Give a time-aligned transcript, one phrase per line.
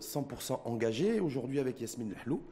[0.00, 2.42] 100% engagé aujourd'hui avec Yasmine Lahlou.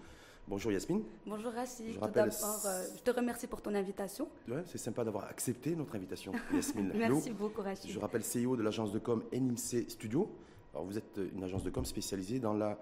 [0.48, 1.02] Bonjour Yasmine.
[1.26, 1.94] Bonjour Rassi.
[1.94, 4.28] Je, euh, je te remercie pour ton invitation.
[4.66, 7.90] c'est sympa d'avoir accepté notre invitation, Yasmine Merci beaucoup Rassi.
[7.90, 10.30] Je rappelle CEO de l'agence de com NIMC Studio.
[10.74, 12.78] Alors vous êtes une agence de com spécialisée dans la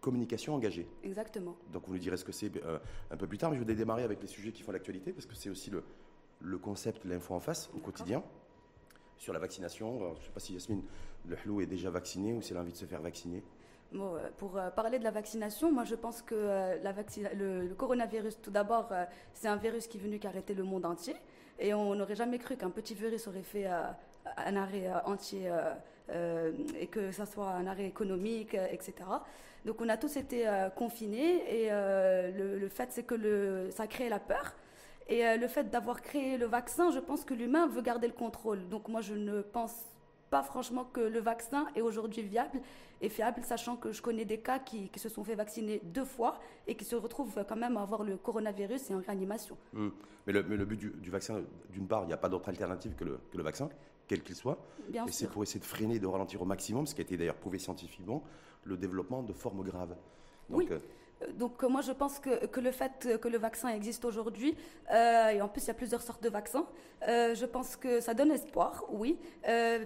[0.00, 0.88] communication engagée.
[1.04, 1.54] Exactement.
[1.70, 2.78] Donc vous nous direz ce que c'est euh,
[3.10, 5.26] un peu plus tard, mais je vais démarrer avec les sujets qui font l'actualité parce
[5.26, 5.84] que c'est aussi le,
[6.40, 8.24] le concept l'info en face au quotidien.
[9.18, 10.82] Sur la vaccination, je ne sais pas si Yasmine
[11.28, 13.42] Lehlou est déjà vaccinée ou si elle a envie de se faire vacciner.
[13.94, 16.76] Euh, pour euh, parler de la vaccination, moi je pense que euh,
[17.34, 18.90] le, coronavirus, tout d'abord,
[19.32, 21.16] c'est un virus qui est venu qu'arrêter le monde entier.
[21.58, 25.50] Et on n'aurait jamais cru qu'un petit virus aurait fait un arrêt entier
[26.78, 28.94] et que ça soit un arrêt économique, etc.
[29.64, 30.46] Donc on a tous été
[30.76, 34.54] confinés et le, fait c'est que ça a créé la peur.
[35.08, 38.68] Et le fait d'avoir créé le vaccin, je pense que l'humain veut garder le contrôle.
[38.68, 39.84] Donc moi je ne pense
[40.30, 42.60] pas franchement que le vaccin est aujourd'hui viable
[43.00, 46.40] et fiable, sachant que je connais des cas qui, se sont fait vacciner deux fois
[46.66, 49.56] et qui se retrouvent quand même à avoir le coronavirus et en réanimation.
[49.74, 49.92] Hum.
[50.26, 53.18] Mais, le, but du, vaccin, d'une part, il n'y a pas d'autre alternative que le,
[53.30, 53.70] que le vaccin,
[54.06, 54.58] quel qu'il soit.
[54.88, 57.16] Bien et c'est pour essayer de freiner, de ralentir au maximum, ce qui a été
[57.16, 58.22] d'ailleurs prouvé scientifiquement,
[58.64, 59.96] le développement de formes graves.
[60.50, 60.68] Donc, oui.
[60.70, 60.78] Euh,
[61.34, 64.56] donc euh, moi je pense que, le fait que le vaccin existe aujourd'hui,
[64.92, 66.66] euh, et en plus il y a plusieurs sortes de vaccins,
[67.08, 69.18] euh, je pense que ça donne espoir, oui.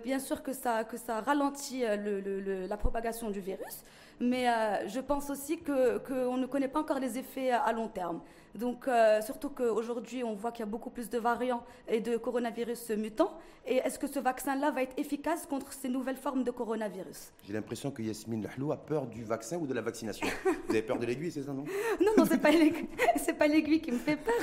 [0.05, 3.85] bien sûr que ça, que ça ralentit le, la propagation du virus,
[4.21, 4.47] mais
[4.89, 8.21] je pense aussi qu'on ne connaît pas encore les effets à long terme.
[8.55, 12.17] Donc, euh, surtout qu'aujourd'hui, on voit qu'il y a beaucoup plus de variants et de
[12.17, 13.33] coronavirus mutants.
[13.67, 17.33] Et est-ce que ce vaccin-là va être efficace contre ces nouvelles formes de coronavirus?
[17.47, 20.27] J'ai l'impression que Yasmine Lahlou a peur du vaccin ou de la vaccination.
[20.45, 21.65] Vous avez peur de l'aiguille, c'est ça, non?
[22.01, 22.51] Non, non, c'est pas
[23.39, 24.35] pas l'aiguille qui me fait peur.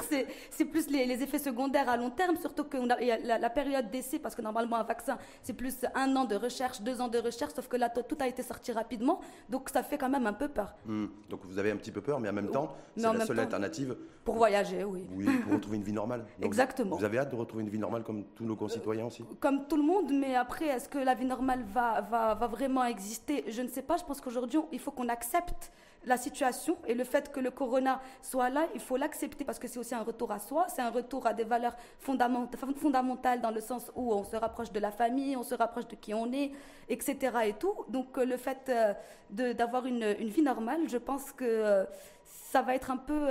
[0.50, 2.38] C'est plus les, effets secondaires à long terme.
[2.38, 6.16] Surtout qu'il y a la, période d'essai, parce que normalement, un vaccin, c'est plus un
[6.16, 9.20] an de recherche, deux ans de recherche, sauf que là, tout a été sorti rapidement.
[9.50, 10.76] Donc, ça fait quand même un peu peur.
[10.86, 11.08] Hmm.
[11.30, 13.96] Donc, vous avez un petit peu peur, mais en même temps, c'est la seule alternative
[14.24, 15.08] pour voyager, oui.
[15.12, 16.26] Oui, pour retrouver une vie normale.
[16.42, 16.96] Exactement.
[16.96, 19.23] Vous avez hâte de retrouver une vie normale comme tous nos concitoyens aussi?
[19.39, 22.83] Comme tout le monde, mais après, est-ce que la vie normale va, va, va vraiment
[22.86, 23.45] exister?
[23.48, 23.98] Je ne sais pas.
[23.98, 25.72] Je pense qu'aujourd'hui, il faut qu'on accepte
[26.05, 29.67] la situation et le fait que le corona soit là, il faut l'accepter parce que
[29.67, 33.61] c'est aussi un retour à soi, c'est un retour à des valeurs fondamentales dans le
[33.61, 36.52] sens où on se rapproche de la famille, on se rapproche de qui on est,
[36.88, 37.17] etc.
[37.45, 37.73] et tout.
[37.89, 41.86] Donc euh, le fait euh, d'avoir une, une, vie normale, je pense que euh,
[42.23, 43.27] ça va être un peu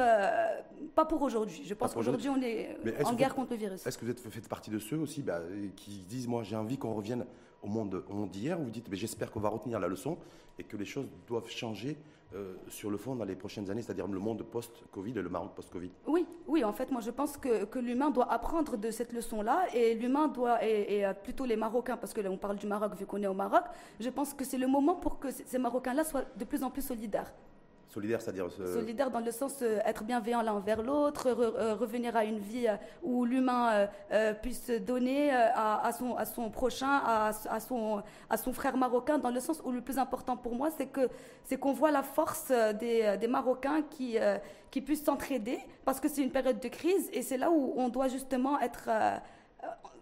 [0.94, 1.62] pas pour aujourd'hui.
[1.64, 3.86] Je pense qu'aujourd'hui on est, en guerre contre le virus.
[3.86, 5.40] Est-ce que vous êtes, faites partie de ceux aussi bah,
[5.74, 7.24] qui disent moi j'ai envie qu'on revienne
[7.62, 10.18] au monde, au monde d'hier Vous dites mais j'espère qu'on va retenir la leçon
[10.58, 11.96] et que les choses doivent changer
[12.34, 15.54] euh, sur le fond dans les prochaines années, c'est-à-dire le monde post-Covid et le Maroc
[15.54, 19.66] post-Covid Oui, oui, en fait, moi je pense que, l'humain doit apprendre de cette leçon-là
[19.74, 22.94] et l'humain doit, et, euh, plutôt les Marocains, parce que là on parle du Maroc
[22.96, 23.64] vu qu'on est au Maroc,
[23.98, 26.82] je pense que c'est le moment pour que ces Marocains-là soient de plus en plus
[26.82, 27.32] solidaires.
[27.88, 32.24] Solidaire, c'est-à-dire Solidaire dans le sens euh, être bienveillant l'un envers l'autre, euh, revenir à
[32.24, 33.88] une vie euh, où l'humain
[34.42, 39.98] puisse donner à, son, prochain, à, son, frère marocain, dans le sens où le plus
[39.98, 41.08] important pour moi, c'est que
[41.44, 44.16] c'est qu'on voit la force des, Marocains qui,
[44.70, 47.88] qui puissent s'entraider, parce que c'est une période de crise, et c'est là où on
[47.88, 48.88] doit justement être,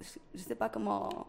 [0.01, 1.23] je ne sais pas comment euh,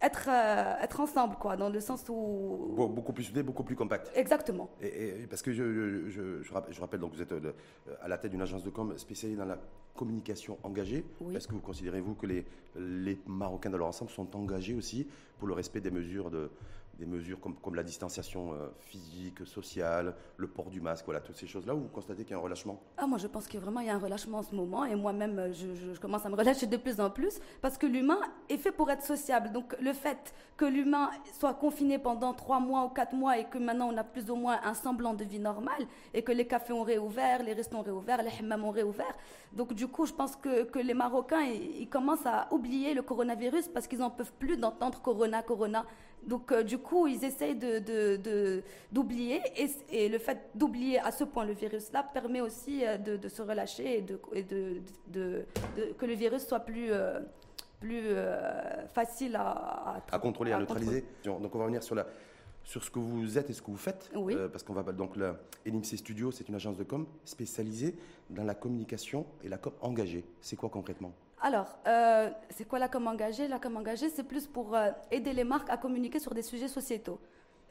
[0.00, 2.74] être, euh, être ensemble, quoi, dans le sens où...
[2.76, 4.10] beaucoup plus soudé, beaucoup plus compact.
[4.14, 4.70] Exactement.
[4.80, 7.52] Et, parce que je, je, je, rappelle, donc vous êtes euh,
[8.00, 9.58] à la tête d'une agence de com spécialisée dans la
[9.94, 11.04] communication engagée.
[11.34, 12.46] Est-ce que vous considérez-vous que les,
[12.76, 15.06] les Marocains dans leur ensemble sont engagés aussi
[15.38, 16.50] pour le respect des mesures de,
[16.98, 21.46] des mesures comme, la distanciation euh, physique, sociale, le port du masque, voilà, toutes ces
[21.46, 22.80] choses-là, ou vous constatez qu'il y a un relâchement?
[22.96, 24.94] Ah, moi je pense qu'il vraiment il y a un relâchement en ce moment, et
[24.94, 28.58] moi-même euh, je, commence à me relâcher de plus en plus, parce que l'humain est
[28.58, 29.52] fait pour être sociable.
[29.52, 33.58] Donc le fait que l'humain soit confiné pendant trois mois ou quatre mois, et que
[33.58, 36.72] maintenant on a plus ou moins un semblant de vie normale, et que les cafés
[36.72, 39.16] ont réouvert, les restos ont réouvert, les hammams ont réouvert,
[39.52, 43.68] donc du coup je pense que, que les Marocains, ils, commencent à oublier le coronavirus
[43.68, 45.84] parce qu'ils n'en peuvent plus d'entendre Corona, Corona.
[46.26, 49.40] Donc, euh, du coup, ils essayent d'oublier.
[49.40, 52.96] De, de, et, et, le fait d'oublier à ce point le virus-là permet aussi euh,
[52.96, 55.44] de, se relâcher et, de,
[55.98, 57.18] que le virus soit plus, euh,
[57.80, 58.02] plus
[58.94, 61.04] facile à, à, contrôler, à, neutraliser.
[61.24, 62.06] Donc, on va revenir sur, la,
[62.64, 64.10] sur ce que vous êtes et ce que vous faites.
[64.14, 64.36] Oui.
[64.50, 64.82] parce qu'on va.
[64.92, 65.16] Donc,
[65.66, 67.96] NIMC Studio, c'est une agence de com spécialisée
[68.30, 70.24] dans la communication et la com engagée.
[70.40, 71.12] C'est quoi concrètement?
[71.44, 73.48] Alors, euh, c'est quoi la com engagée?
[73.48, 76.68] La com engagée, c'est plus pour euh, aider les marques à communiquer sur des sujets
[76.68, 77.18] sociétaux.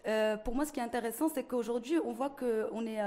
[0.08, 3.00] Euh, pour moi, ce qui est intéressant, c'est qu'aujourd'hui, on voit que on est,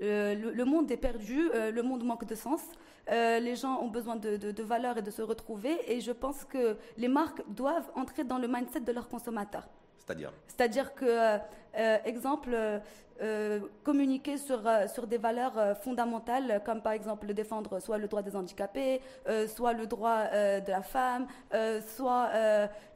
[0.00, 2.62] le, monde est perdu, le monde manque de sens.
[3.08, 5.76] les gens ont besoin de, de, de valeurs et de se retrouver.
[5.86, 9.68] Et je pense que les marques doivent entrer dans le mindset de leurs consommateurs.
[10.08, 11.38] C'est-à-dire C'est-à-dire que,
[12.04, 12.56] exemple,
[13.84, 14.62] communiquer sur,
[14.92, 19.00] sur des valeurs fondamentales, comme par exemple défendre soit le droit des handicapés,
[19.48, 21.26] soit le droit de la femme,
[21.82, 22.30] soit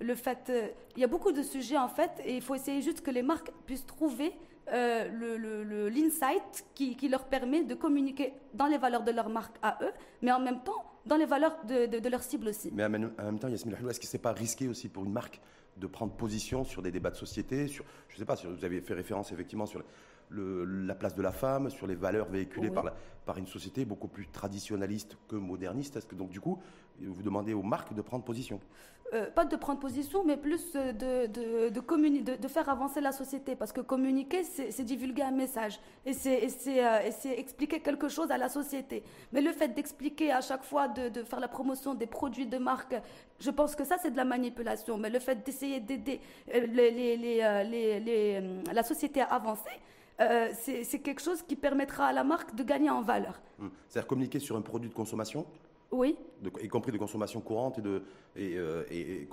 [0.00, 0.53] le fait...
[0.97, 3.23] il y a beaucoup de sujets en fait, et il faut essayer juste que les
[3.23, 4.32] marques puissent trouver
[4.73, 9.76] euh, l'insight qui, qui, leur permet de communiquer dans les valeurs de leur marque à
[9.82, 9.91] eux,
[10.23, 12.70] mais en même temps dans les valeurs de, de, leur cible aussi.
[12.73, 13.11] Mais en même,
[13.41, 15.41] temps, Yasmine est-ce que ce n'est pas risqué aussi pour une marque
[15.76, 18.64] de prendre position sur des débats de société sur, Je ne sais pas, si vous
[18.64, 19.82] avez fait référence effectivement sur
[20.32, 22.94] le, la place de la femme, sur les valeurs véhiculées par, la,
[23.26, 25.96] par une société beaucoup plus traditionnaliste que moderniste.
[25.96, 26.58] Est-ce que donc du coup,
[27.00, 28.61] vous demandez aux marques de prendre position?
[29.14, 33.55] Euh, pas de prendre position, mais plus de, de, de, de, faire avancer la société.
[33.56, 36.49] Parce que communiquer, c'est divulguer un message et c'est
[36.82, 39.02] euh, expliquer quelque chose à la société.
[39.32, 42.94] Mais le fait d'expliquer à chaque fois, de, faire la promotion des produits de marque,
[43.38, 44.96] je pense que ça, c'est de la manipulation.
[44.96, 46.19] Mais le fait d'essayer d'aider
[46.55, 49.79] euh, les, les, les, la société à avancer,
[50.54, 53.40] c'est quelque chose qui permettra à la marque de gagner en valeur.
[53.60, 53.70] Hum.
[53.88, 55.46] C'est-à-dire communiquer sur un produit de consommation
[55.92, 56.16] oui.
[56.62, 58.02] y compris de consommation courante et de,
[58.34, 59.28] et, euh, et,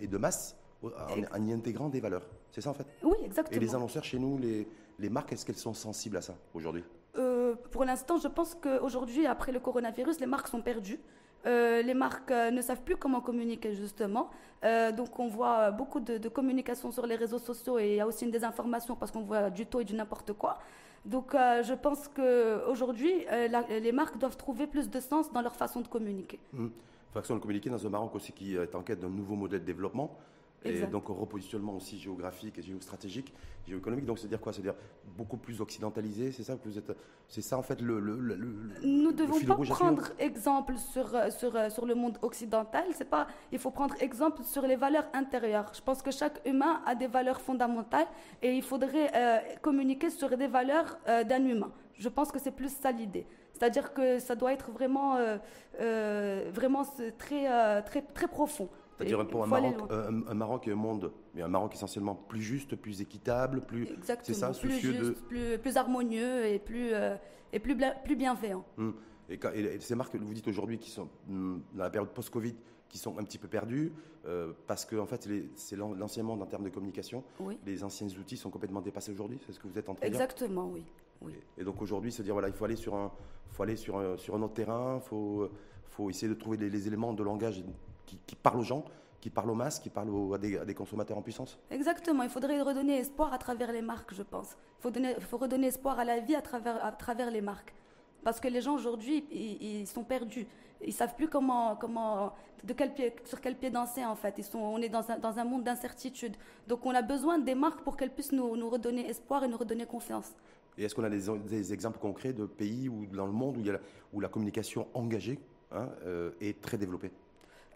[0.00, 2.28] et, de masse, en, y intégrant des valeurs.
[2.50, 2.86] C'est ça en fait?
[3.02, 3.56] Oui, exactement.
[3.56, 4.68] Et les annonceurs chez nous, les,
[4.98, 6.82] les marques, est-ce qu'elles sont sensibles à ça aujourd'hui?
[6.82, 6.95] euh,
[7.76, 10.98] Pour l'instant, je pense qu'aujourd'hui, après le coronavirus, les marques sont perdues.
[11.44, 14.30] Euh, les marques ne savent plus comment communiquer justement.
[14.96, 18.06] donc on voit beaucoup de, de, communication sur les réseaux sociaux et il y a
[18.06, 20.58] aussi une désinformation parce qu'on voit du tout et du n'importe quoi.
[21.04, 25.54] Donc euh, je pense qu'aujourd'hui, euh, les marques doivent trouver plus de sens dans leur
[25.54, 26.40] façon de communiquer.
[26.54, 26.68] Mmh.
[27.12, 29.66] Façon de communiquer dans un Maroc aussi qui est en quête d'un nouveau modèle de
[29.66, 30.16] développement.
[30.64, 33.32] Et donc un repositionnement aussi géographique et géostratégique,
[33.68, 34.06] géoéconomique.
[34.06, 34.52] Donc c'est-à-dire quoi?
[34.52, 34.74] C'est-à-dire
[35.16, 36.92] beaucoup plus occidentalisé, c'est ça que vous êtes
[37.28, 38.36] C'est ça en fait le, le, le
[38.82, 42.84] Nous ne devons pas prendre exemple sur, sur, sur le monde occidental.
[42.92, 43.28] C'est pas.
[43.52, 45.70] Il faut prendre exemple sur les valeurs intérieures.
[45.74, 48.08] Je pense que chaque humain a des valeurs fondamentales
[48.42, 51.70] et il faudrait euh, communiquer sur des valeurs euh, d'un humain.
[51.98, 53.26] Je pense que c'est plus ça l'idée.
[53.52, 56.84] C'est-à-dire que ça doit être vraiment, euh, vraiment
[57.16, 58.68] très, très, très profond.
[58.96, 62.76] C'est-à-dire pour un Maroc, un, Maroc et un monde, mais un Maroc essentiellement plus juste,
[62.76, 63.88] plus équitable, plus.
[64.22, 67.16] C'est ça, plus juste, plus, plus, harmonieux et plus, euh,
[67.52, 68.64] et plus, plus bienveillant.
[68.78, 68.94] Hum.
[69.28, 69.38] Et,
[69.80, 72.54] ces marques que vous dites aujourd'hui qui sont hum, dans la période post-Covid,
[72.88, 73.92] qui sont un petit peu perdues,
[74.26, 77.22] euh, parce que en fait, c'est l'ancien monde en termes de communication.
[77.66, 79.38] Les anciens outils sont complètement dépassés aujourd'hui.
[79.46, 80.20] C'est ce que vous êtes en train de dire?
[80.20, 80.84] Exactement, oui.
[81.20, 81.34] oui.
[81.58, 83.12] Et, donc aujourd'hui, se dire voilà, il faut aller sur un,
[83.50, 85.50] faut aller sur un, sur un autre terrain, il faut,
[85.88, 87.62] faut essayer de trouver les éléments de langage
[88.06, 88.84] qui, qui parle aux gens,
[89.20, 92.22] qui parle aux masses, qui parle à, des, consommateurs en puissance Exactement.
[92.22, 94.56] Il faudrait redonner espoir à travers les marques, je pense.
[94.78, 97.74] Il faut, donner, faut redonner espoir à la vie à travers, à travers les marques.
[98.22, 100.46] Parce que les gens aujourd'hui, ils, sont perdus.
[100.84, 104.34] Ils savent plus comment, comment, de quel pied, sur quel pied danser en fait.
[104.38, 106.36] Ils sont, on est dans un, dans un monde d'incertitude.
[106.68, 109.56] Donc on a besoin des marques pour qu'elles puissent nous, nous, redonner espoir et nous
[109.56, 110.34] redonner confiance.
[110.78, 113.60] Et est-ce qu'on a des, des, exemples concrets de pays où, dans le monde où,
[113.60, 113.80] il y a la,
[114.12, 115.38] où la communication engagée
[115.72, 117.10] hein, euh, est très développée?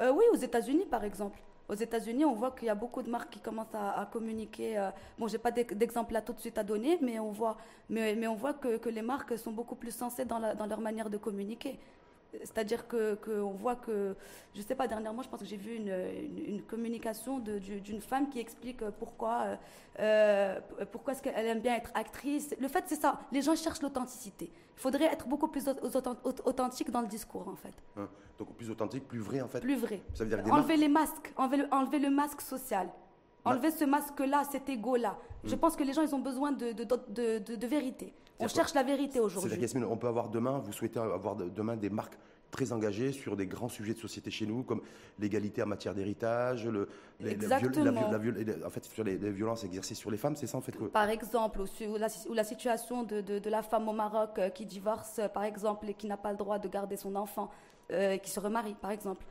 [0.01, 1.39] Euh, oui, aux États-Unis, par exemple.
[1.69, 4.77] Aux États-Unis, on voit qu'il y a beaucoup de marques qui commencent à, communiquer.
[4.77, 7.57] Euh, bon, j'ai pas d'exemple là tout de suite à donner, mais on voit,
[7.89, 11.79] que, les marques sont beaucoup plus sensées dans leur manière de communiquer.
[12.33, 14.17] C'est-à-dire qu'on que voit que,
[14.55, 15.93] je ne sais pas, dernièrement, je pense que j'ai vu une,
[16.47, 19.57] une, communication d'une femme qui explique pourquoi, euh,
[19.99, 20.61] euh,
[20.93, 22.55] pourquoi est-ce qu'elle aime bien être actrice.
[22.61, 24.51] Le fait, c'est ça, les gens cherchent l'authenticité.
[24.77, 25.69] Il faudrait être beaucoup plus
[26.45, 27.75] authentique dans le discours, en fait.
[27.97, 30.01] Hein, donc plus authentique, plus vrai, en fait Plus vrai.
[30.15, 32.89] Ça veut dire enlever les masques, enlever le, enlever le masque social.
[33.45, 35.17] Enlever ce masque-là, cet ego-là.
[35.45, 35.59] Je hmm.
[35.59, 38.13] pense que les gens, ils ont besoin de, de, de, de vérité.
[38.41, 39.69] On cherche la vérité aujourd'hui.
[39.69, 42.17] C'est on peut avoir demain, vous souhaitez avoir demain des marques
[42.51, 44.83] très engagées sur des grands sujets de société chez nous, comme
[45.19, 46.89] l'égalité en matière d'héritage, le,
[47.23, 50.85] en fait, sur les, violences exercées sur les femmes, c'est ça en fait que...
[50.85, 55.21] Par exemple, ou, la, la, situation de, de, la femme au Maroc euh, qui divorce,
[55.33, 57.51] par exemple, et qui n'a pas le droit de garder son enfant,
[57.93, 59.25] euh, qui se remarie, par exemple.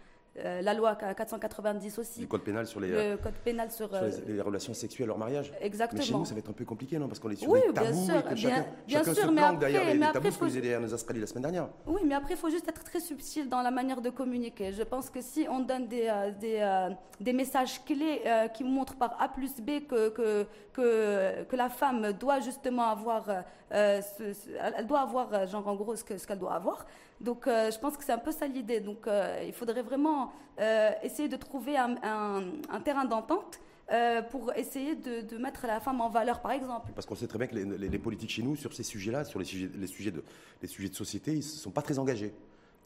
[0.46, 2.22] Euh, la loi 490 aussi.
[2.22, 5.52] Le code pénal sur les, le code pénal sur, euh, les, relations sexuelles hors mariage.
[5.62, 6.00] Exactement.
[6.00, 7.08] Mais chez nous, ça va être un peu compliqué, non?
[7.08, 9.32] Parce qu'on est sur oui, des tabous bien sûr, et que chacun, bien, chacun sûr,
[9.32, 10.46] mais après, derrière les, tabous, faut...
[10.46, 11.68] que vous derrière nos Australie la semaine dernière.
[11.86, 14.72] Oui, mais après, il faut juste être très subtil dans la manière de communiquer.
[14.72, 18.22] Je pense que si on donne des, euh, des, des, messages clés
[18.54, 23.26] qui montrent par A plus B que, que, que, que la femme doit justement avoir,
[23.72, 24.34] ce,
[24.76, 26.86] elle doit avoir, genre en gros, ce qu'elle ce doit avoir,
[27.22, 28.80] donc, euh, je pense que c'est un peu ça l'idée.
[28.80, 32.00] Donc, euh, il faudrait vraiment euh, essayer de trouver un,
[32.84, 33.60] terrain d'entente.
[34.32, 36.92] pour essayer de, mettre la femme en valeur, par exemple.
[36.94, 39.46] Parce qu'on sait très bien que les, politiques chez nous, sur ces sujets-là, sur les
[39.46, 40.24] sujets, les, sujets de,
[40.62, 42.34] les sujets de société, ils ne sont pas très engagés.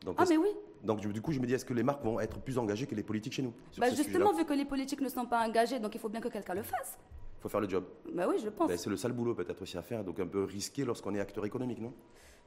[0.05, 0.49] Donc, ah, mais oui.
[0.83, 2.95] Donc, du coup, je me dis, est-ce que les marques vont être plus engagées que
[2.95, 5.93] les politiques chez nous bah, Justement, vu que les politiques ne sont pas engagées, donc
[5.93, 6.97] il faut bien que quelqu'un le fasse.
[7.43, 7.83] Faut faire le job.
[8.13, 8.73] Bah oui, je pense.
[8.73, 11.45] C'est le sale boulot peut-être aussi à faire, donc un peu risqué lorsqu'on est acteur
[11.45, 11.93] économique, non?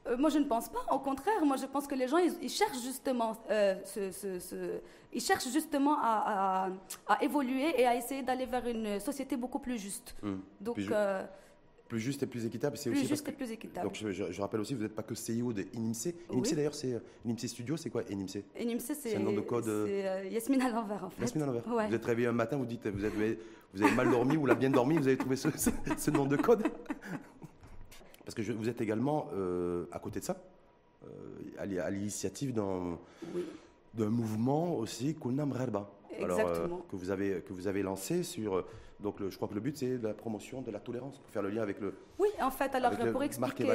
[0.07, 0.85] Euh, moi, je ne pense pas.
[0.91, 4.81] Au contraire, moi, je pense que les gens, ils, cherchent justement, euh, ce,
[5.13, 6.71] ils cherchent justement à,
[7.21, 10.17] évoluer et à essayer d'aller vers une société beaucoup plus juste.
[10.23, 10.41] Hum.
[10.61, 11.25] Donc, euh,
[11.89, 12.77] plus juste et plus équitable.
[12.77, 13.87] C'est plus aussi juste et plus équitable.
[13.87, 16.15] Donc je, rappelle aussi, vous n'êtes pas que CEO de INIMC.
[16.31, 19.65] INIMC d'ailleurs, c'est euh, INIMC Studio, c'est quoi INIMC INIMC, c'est un nom de code.
[19.65, 21.23] C'est euh, Yasmine à l'envers en fait.
[21.23, 21.63] Yasmine à l'envers.
[21.89, 23.39] Vous êtes réveillé un matin, vous dites, vous avez,
[23.75, 25.49] vous avez mal dormi ou l'a bien dormi, vous avez trouvé ce,
[25.97, 26.65] ce, nom de code?
[28.25, 30.37] Parce que je, vous êtes également euh, à côté de ça,
[31.59, 32.53] à l'initiative
[33.97, 35.91] d'un mouvement aussi, Kulnam Rerba.
[36.19, 36.81] Exactement.
[36.91, 38.65] que vous avez que vous avez lancé sur
[39.01, 41.51] donc je crois que le but, c'est la promotion de la tolérance, pour faire le
[41.51, 41.95] lien avec le...
[42.19, 43.67] Oui, en fait, alors pour expliquer,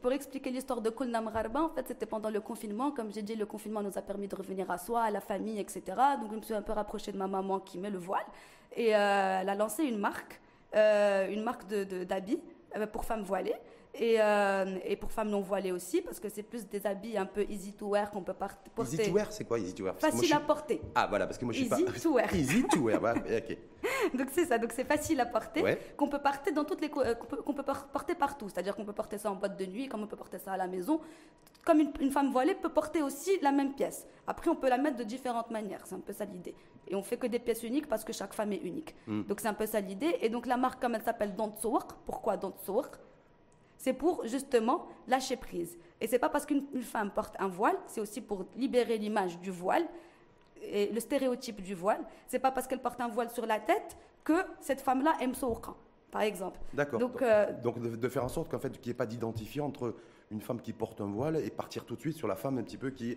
[0.00, 2.90] pour expliquer l'histoire de Kulnam Rarba, en fait, c'était pendant le confinement.
[2.90, 5.60] Comme j'ai dit, le confinement nous a permis de revenir à soi, à la famille,
[5.60, 5.82] etc.
[6.20, 8.24] Donc je me suis un peu rapprochée de ma maman qui met le voile.
[8.74, 10.40] Et euh, elle a lancé une marque,
[10.74, 12.40] euh, une marque d'habits
[12.74, 13.56] de, euh, pour femmes voilées.
[13.94, 17.26] Et, euh, et, pour femmes non voilées aussi, parce que c'est plus des habits un
[17.26, 18.70] peu easy to wear qu'on peut porter.
[18.82, 19.96] Easy to wear, c'est quoi easy to wear?
[19.98, 20.80] Facile à porter.
[20.94, 21.90] Ah voilà, parce que moi je suis easy pas.
[21.90, 22.34] Easy to wear.
[22.34, 23.58] easy to wear, ok.
[24.14, 27.14] donc c'est ça, donc c'est facile à porter, qu'on peut porter dans toutes les, euh,
[27.14, 28.48] qu'on peut, porter partout.
[28.48, 30.56] C'est-à-dire qu'on peut porter ça en boîte de nuit, comme on peut porter ça à
[30.56, 31.00] la maison.
[31.64, 34.06] Comme une, femme voilée peut porter aussi la même pièce.
[34.26, 35.82] Après, on peut la mettre de différentes manières.
[35.84, 36.54] C'est un peu ça l'idée.
[36.88, 38.94] Et on fait que des pièces uniques parce que chaque femme est unique.
[39.06, 39.22] Hmm.
[39.24, 40.16] Donc c'est un peu ça l'idée.
[40.22, 41.52] Et donc la marque, comme elle s'appelle Don't
[42.06, 42.54] pourquoi Don't
[43.80, 45.78] c'est pour justement lâcher prise.
[46.02, 49.50] Et c'est pas parce qu'une femme porte un voile, c'est aussi pour libérer l'image du
[49.50, 49.86] voile
[50.62, 52.00] et le stéréotype du voile.
[52.26, 55.74] C'est pas parce qu'elle porte un voile sur la tête que cette femme-là aime Sourqa,
[56.10, 56.60] par exemple.
[56.74, 57.00] D'accord.
[57.00, 59.94] Donc, euh, donc, de, faire en sorte qu'en fait, qu'il n'y ait pas d'identifiant entre
[60.30, 62.62] une femme qui porte un voile et partir tout de suite sur la femme un
[62.62, 63.16] petit peu qui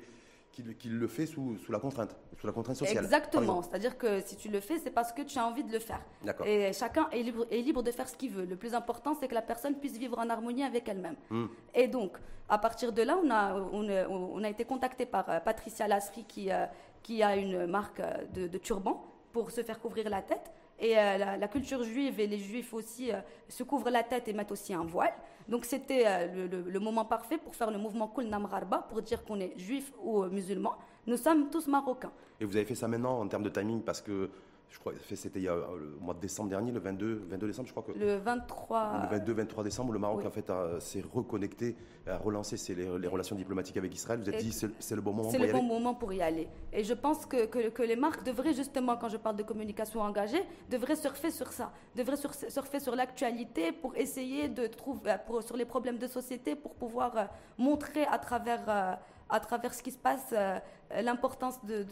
[0.54, 3.04] qu'il le fait sous, sous, la contrainte, sous la contrainte sociale.
[3.04, 3.62] Exactement.
[3.62, 6.02] C'est-à-dire que si tu le fais, c'est parce que tu as envie de le faire.
[6.46, 8.46] Et chacun est libre, est libre de faire ce qu'il veut.
[8.46, 11.16] Le plus important, c'est que la personne puisse vivre en harmonie avec elle-même.
[11.30, 11.48] Hmm.
[11.74, 12.18] Et donc,
[12.50, 16.52] à partir de là, on a, on, a été contacté par euh, Patricia Lasri qui,
[16.52, 16.66] euh,
[17.02, 20.52] qui a une marque euh, de, de turban pour se faire couvrir la tête.
[20.80, 23.12] Et la, culture juive et les juifs aussi
[23.48, 25.14] se couvrent la tête et mettent aussi un voile.
[25.48, 29.40] Donc c'était euh, le, moment parfait pour faire le mouvement Kul Namrarba, pour dire qu'on
[29.40, 30.76] est juif ou musulman.
[31.08, 32.12] Nous sommes tous marocains.
[32.40, 34.30] Et vous avez fait ça maintenant en termes de timing parce que
[34.70, 37.48] je crois c'était il y a euh, le mois de décembre dernier, le 22, 22
[37.48, 37.98] décembre, je crois que.
[37.98, 39.02] Le 23.
[39.04, 41.76] Le 22, 23 décembre, le Maroc en fait s'est reconnecté,
[42.08, 44.20] a relancé ses, les, relations diplomatiques avec Israël.
[44.20, 45.30] Vous avez dit c'est le bon moment.
[45.30, 46.48] C'est le bon moment pour y aller.
[46.72, 50.44] Et je pense que, que, les marques devraient justement, quand je parle de communication engagée,
[50.70, 52.18] devraient surfer sur ça, devraient
[52.50, 55.12] surfer sur l'actualité pour essayer de trouver
[55.46, 57.24] sur les problèmes de société, pour pouvoir euh,
[57.58, 58.94] montrer à travers euh,
[59.34, 60.60] à travers ce qui se passe, euh,
[61.02, 61.84] l'importance de,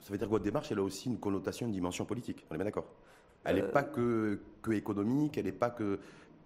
[0.00, 2.46] Ça veut dire que votre démarche, elle a aussi une connotation, une dimension politique.
[2.48, 2.86] On est bien d'accord?
[3.44, 3.72] Elle n'est euh.
[3.72, 5.98] pas que, que économique, elle n'est pas que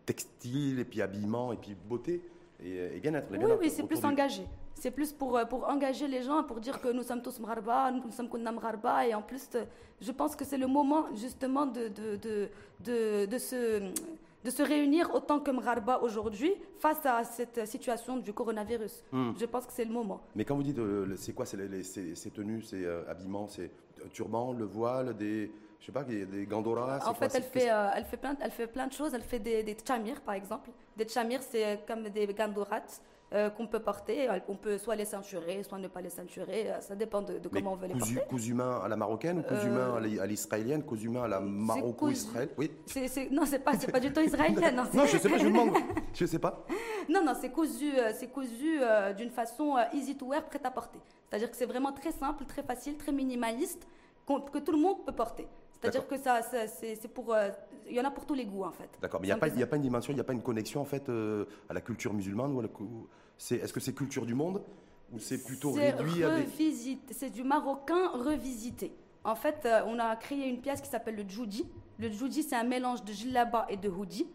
[0.06, 2.22] textile, et puis habillement, et puis beauté,
[2.64, 3.28] et, bien-être.
[3.30, 4.44] Oui, oui, c'est plus engagé.
[4.74, 7.90] C'est plus pour, euh, pour engager les gens, pour dire que nous sommes tous Mrarba,
[7.92, 9.50] nous sommes Kunnam Mrarba, et en plus,
[10.00, 12.48] je pense que c'est le moment justement de, de, de,
[12.80, 13.92] de, de se
[14.44, 19.04] de se réunir autant que Mrarba aujourd'hui face à cette situation du coronavirus.
[19.12, 19.32] Hmm.
[19.38, 20.20] Je pense que c'est le moment.
[20.34, 21.56] Mais quand vous dites, euh, c'est quoi ces
[22.34, 23.70] tenues, ces euh, habillements, c'est
[24.12, 28.04] turban, le voile, des, je sais pas, des gandoras En fait, elle, fait euh, elle,
[28.04, 29.14] fait plein, elle fait plein de choses.
[29.14, 29.76] Elle fait des, des
[30.24, 30.70] par exemple.
[30.96, 32.80] Des tchamirs, c'est comme des gandorats.
[33.34, 34.28] Euh, qu'on peut porter.
[34.48, 36.70] On peut soit les ceinturer, soit ne pas les ceinturer.
[36.70, 38.20] Euh, ça dépend de, comment on veut les porter.
[38.28, 42.50] Cousu humain à la marocaine ou cousu humain à l'israélienne, cousu humain à la maroco-israël
[42.58, 42.70] Oui.
[43.30, 44.70] non, c'est pas, pas du tout israélien.
[44.72, 45.70] Non, non je sais pas, je demande.
[46.14, 46.64] Je sais pas.
[47.08, 48.78] Non, non, c'est cousu, c'est cousu
[49.16, 51.00] d'une façon easy to wear, prête à porter.
[51.28, 53.86] C'est-à-dire que c'est vraiment très simple, très facile, très minimaliste,
[54.26, 55.46] que tout le monde peut porter.
[55.82, 57.36] C'est-à-dire que ça, c'est pour,
[57.88, 58.88] il y en a pour tous les goûts en fait.
[59.02, 60.42] D'accord, mais il n'y a, pas, a pas une dimension, il n'y a pas une
[60.42, 61.10] connexion en fait
[61.68, 62.68] à la culture musulmane ou à la,
[63.50, 64.62] est-ce que c'est culture du monde
[65.12, 66.46] ou c'est plutôt réduit à des...
[67.10, 68.92] C'est du marocain revisité.
[69.24, 71.66] En fait, euh, on a créé une pièce qui s'appelle le djoudi.
[71.98, 74.26] Le djoudi, c'est un mélange de jilaba et de hoodie.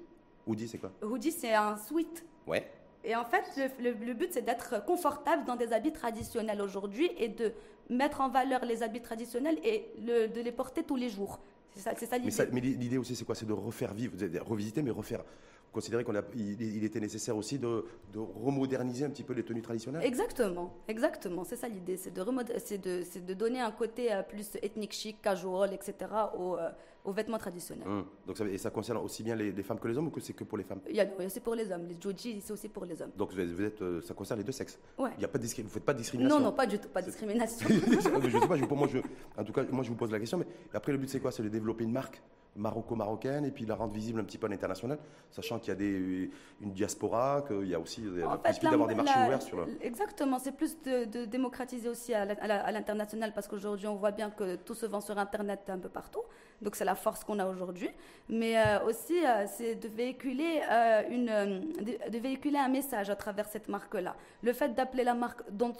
[0.45, 0.91] Hoodie, c'est quoi?
[1.01, 2.25] Hoodie, c'est un sweat.
[2.45, 2.71] Ouais.
[3.03, 3.43] Et en fait,
[3.79, 7.53] le, but, c'est d'être confortable dans des habits traditionnels aujourd'hui et de
[7.89, 11.39] mettre en valeur les habits traditionnels et de les porter tous les jours.
[11.73, 12.35] C'est ça, l'idée.
[12.51, 13.35] Mais, l'idée aussi, c'est quoi?
[13.35, 15.23] C'est de refaire vivre, revisiter, mais refaire
[15.71, 20.03] considérer qu'il il était nécessaire aussi de, de, remoderniser un petit peu les tenues traditionnelles
[20.03, 21.43] Exactement, exactement.
[21.43, 25.73] C'est ça l'idée, c'est de, de, de, donner un côté euh, plus ethnique chic, casual,
[25.73, 25.95] etc.
[26.37, 26.69] aux, euh,
[27.07, 27.87] aux vêtements traditionnels.
[27.87, 28.05] Hum.
[28.27, 30.33] Donc ça, et ça concerne aussi bien les, femmes que les hommes ou que c'est
[30.33, 30.81] que pour les femmes?
[31.29, 31.87] C'est pour les hommes.
[31.87, 33.11] Les joji, c'est aussi pour les hommes.
[33.17, 34.77] Donc vous êtes, euh, ça concerne les deux sexes?
[34.97, 35.11] Ouais.
[35.17, 36.39] Il y a pas de vous ne faites pas de discrimination?
[36.39, 37.67] Non, non, pas du tout, pas de discrimination.
[37.69, 38.99] je sais pas, moi, je,
[39.39, 41.31] en tout cas, moi je vous pose la question, mais après le but c'est quoi?
[41.31, 42.21] C'est de développer une marque?
[42.57, 44.97] Maroco-marocaine et puis la rendre visible un petit peu à l'international,
[45.31, 48.95] sachant qu'il y a des, une diaspora, qu'il y a aussi la possibilité d'avoir des
[48.95, 49.77] marchés ouverts sur le...
[49.81, 52.25] Exactement, c'est plus de, démocratiser aussi à
[52.71, 56.21] l'international parce qu'aujourd'hui on voit bien que tout se vend sur Internet un peu partout,
[56.61, 57.89] donc c'est la force qu'on a aujourd'hui,
[58.29, 61.71] mais euh, aussi euh, c'est de véhiculer, euh, une,
[62.09, 64.15] de, véhiculer un message à travers cette marque-là.
[64.41, 65.75] Le fait d'appeler la marque Don't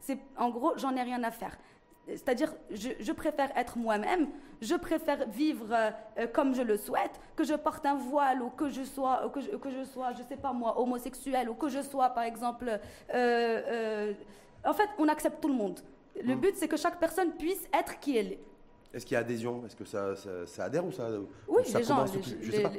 [0.00, 1.56] c'est en gros j'en ai rien à faire.
[2.08, 4.28] C'est-à-dire, je, préfère être moi-même,
[4.60, 8.68] je préfère vivre euh, comme je le souhaite, que je porte un voile ou que
[8.68, 11.82] je sois, que je, que je sois, je sais pas moi, homosexuel ou que je
[11.82, 12.68] sois, par exemple.
[12.68, 12.78] Euh,
[13.14, 14.12] euh,
[14.64, 15.80] en fait, on accepte tout le monde.
[16.22, 16.40] Le hmm.
[16.40, 18.40] but, c'est que chaque personne puisse être qui elle est.
[18.92, 19.64] Est-ce qu'il y a adhésion?
[19.64, 20.14] Est-ce que ça,
[20.46, 21.08] ça, adhère ou ça
[21.46, 22.04] Oui, les, gens,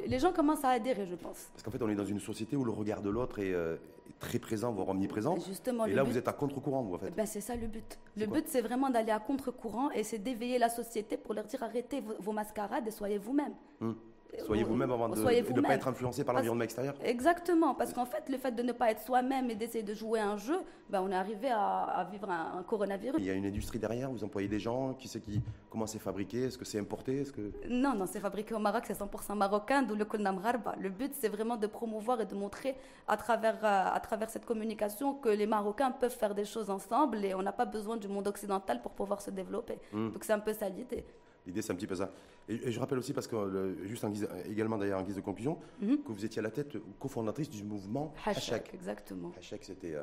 [0.06, 1.48] les, gens commencent à adhérer, je pense.
[1.52, 3.76] Parce qu'en fait, on est dans une société où le regard de l'autre est, euh,
[4.18, 5.36] très présent, voire omniprésent.
[5.40, 7.10] Justement, et là, vous êtes à contre-courant, vous, en fait.
[7.10, 7.98] Ben, c'est ça le but.
[8.16, 11.62] Le but, c'est vraiment d'aller à contre-courant et c'est d'éveiller la société pour leur dire
[11.62, 13.54] arrêtez vos, mascarades et soyez vous-même.
[13.80, 13.96] Hum.
[14.40, 16.94] Soyez vous-même avant de ne pas être influencé par l'environnement extérieur.
[17.04, 20.20] Exactement, parce qu'en fait, le fait de ne pas être soi-même et d'essayer de jouer
[20.20, 20.58] un jeu,
[20.88, 23.16] ben, on est arrivé à, vivre un, coronavirus.
[23.18, 25.98] Il y a une industrie derrière, vous employez des gens, qui sait qui, comment c'est
[25.98, 27.52] fabriqué, est-ce que c'est importé est-ce que...
[27.68, 30.40] Non, non, c'est fabriqué au Maroc, c'est 100% marocain, d'où le Kulnam
[30.80, 32.74] Le but, c'est vraiment de promouvoir et de montrer
[33.08, 37.24] à travers, euh, à travers cette communication que les Marocains peuvent faire des choses ensemble
[37.24, 39.78] et on n'a pas besoin du monde occidental pour pouvoir se développer.
[39.92, 40.10] Hmm.
[40.10, 41.04] Donc c'est un peu ça l'idée.
[41.46, 42.12] L'idée, c'est un petit peu ça.
[42.48, 45.58] Et, je rappelle aussi, parce que juste en guise, également d'ailleurs en guise de conclusion,
[45.80, 46.02] mhm.
[46.02, 48.62] que vous étiez à la tête, cofondatrice du mouvement Hashtag.
[48.74, 49.32] Exactement.
[49.36, 50.02] Hashtag, c'était euh,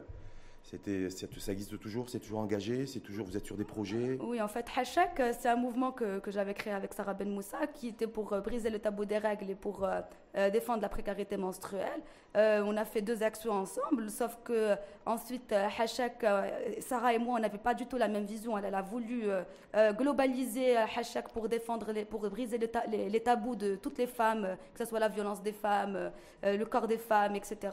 [0.64, 4.20] c'était, ça existe toujours, c'est toujours engagé, c'est toujours, vous êtes sur des projets?
[4.22, 7.28] Oui, en fait, Hachak, euh, c'est un mouvement que, que j'avais créé avec Sarah Ben
[7.28, 10.90] Moussa, qui était pour euh, briser le tabou des règles et pour euh, défendre la
[10.90, 12.02] précarité menstruelle.
[12.36, 14.76] on a fait deux actions ensemble, sauf que
[15.08, 16.24] ensuite, Hachak,
[16.82, 18.56] Sarah et moi, on n'avait pas du tout la même vision.
[18.56, 19.24] Elle, a voulu
[19.98, 24.86] globaliser Hachak pour défendre, pour briser les, les, tabous de toutes les femmes, que ce
[24.86, 26.12] soit la violence des femmes,
[26.44, 27.72] le corps des femmes, etc.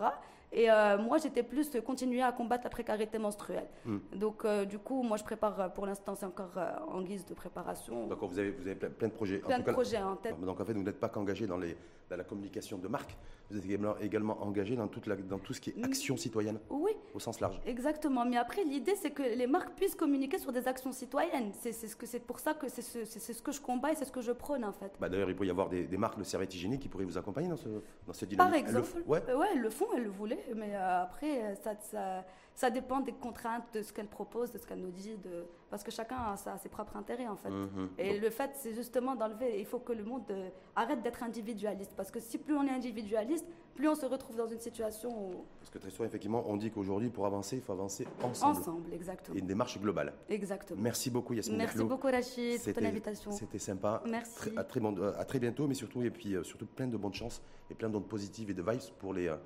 [0.57, 3.67] Et euh, moi, j'étais plus continuer à combattre la précarité menstruelle.
[3.85, 3.99] Hmm.
[4.15, 7.35] Donc, euh, du coup, moi, je prépare, euh, pour l'instant, c'est encore en guise de
[7.35, 8.07] préparation.
[8.07, 9.39] D'accord, vous avez, vous avez plein, de projets.
[9.39, 10.41] Plein de projets en tête.
[10.41, 11.77] Donc, en fait, vous n'êtes pas qu'engagé dans, les,
[12.09, 13.15] dans la communication de marque,
[13.51, 16.59] vous êtes également, également engagé dans, toute la, dans tout ce qui est action citoyenne.
[16.69, 16.93] Oui.
[17.15, 17.61] Au sens large.
[17.67, 18.25] Exactement.
[18.25, 21.53] Mais après, l'idée, c'est que les marques puissent communiquer sur des actions citoyennes.
[21.61, 24.21] C'est ce pour ça que c'est ce, ce, que je combat et c'est ce que
[24.21, 24.93] je prône, en fait.
[25.01, 27.49] Bah, D'ailleurs, il peut y avoir des, marques de serviettes hygiéniques qui pourraient vous accompagner
[27.49, 27.69] dans, ce,
[28.07, 28.53] dans cette dynamique.
[28.53, 28.89] Par exemple.
[28.97, 29.35] Elles le, ouais.
[29.35, 29.47] ouais.
[29.53, 30.45] elles le font, elles le voulaient.
[30.55, 32.25] Mais après, ça, ça
[32.57, 35.45] ça dépend des contraintes, de ce qu'elle propose, de ce qu'elle nous dit, de...
[35.69, 37.51] parce que chacun a, ses propres intérêts en fait.
[37.51, 37.91] Mhm.
[37.99, 41.93] Et le fait, c'est justement d'enlever, il faut que le monde euh, arrête d'être individualiste,
[41.95, 45.45] parce que si plus on est individualiste, plus on se retrouve dans une situation où...
[45.61, 48.59] Parce que très souvent, effectivement, on dit qu'aujourd'hui, pour avancer, il faut avancer ensemble.
[48.59, 49.37] Ensemble, exactement.
[49.37, 50.15] Et une démarche globale.
[50.31, 50.81] Exactement.
[50.81, 51.59] Merci beaucoup, Yasmine.
[51.59, 53.33] Merci beaucoup, Rachid, pour ton invitation.
[53.33, 54.03] C'était sympa.
[54.09, 54.51] Merci.
[54.57, 57.13] à, très bon, à très bientôt, mais surtout, et puis, euh, surtout plein de bonnes
[57.13, 59.29] chances et plein d'ondes positives et de vibes pour les...
[59.29, 59.37] Euh,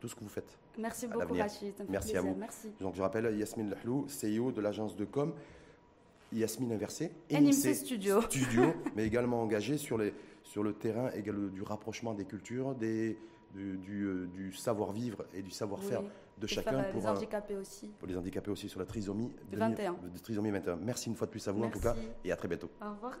[0.00, 0.58] tout ce que vous faites.
[0.78, 1.74] Merci beaucoup, Rachid.
[1.88, 2.34] Merci à vous.
[2.38, 2.70] Merci.
[2.80, 5.32] Donc, je rappelle Yasmine Lahlou, CEO de l'agence de com.
[6.32, 8.20] Yasmine Inversé, NMC Studio.
[8.30, 10.12] Studio, mais également engagé sur, les,
[10.44, 13.18] sur le terrain du rapprochement des cultures, des,
[13.54, 16.02] du, euh, du, savoir-vivre et du savoir-faire
[16.38, 16.82] de chacun.
[16.84, 17.88] pour les handicapés aussi.
[17.98, 19.96] Pour les handicapés aussi sur la trisomie 21.
[20.22, 20.76] trisomie 21.
[20.76, 22.70] Merci une fois de plus à vous en tout cas et à très bientôt.
[22.80, 23.18] Au revoir.